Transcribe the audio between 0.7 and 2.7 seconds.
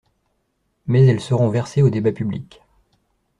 Mais elles seront versées au débat public.